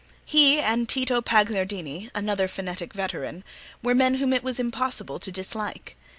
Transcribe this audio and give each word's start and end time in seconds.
He 0.25 0.59
and 0.59 0.89
Tito 0.89 1.21
Pagliardini, 1.21 2.09
another 2.15 2.47
phonetic 2.47 2.91
veteran, 2.91 3.43
were 3.83 3.93
men 3.93 4.15
whom 4.15 4.33
it 4.33 4.41
was 4.41 4.59
impossible 4.59 5.19
to 5.19 5.31
dislike. 5.31 5.95